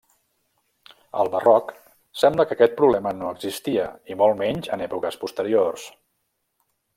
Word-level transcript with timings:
Al 1.23 1.27
Barroc 1.33 1.69
sembla 2.21 2.45
que 2.51 2.57
aquest 2.57 2.73
problema 2.79 3.13
no 3.19 3.29
existia 3.35 3.85
i 4.15 4.19
molt 4.23 4.37
menys 4.41 4.73
en 4.79 4.85
èpoques 4.87 5.21
posteriors. 5.27 5.87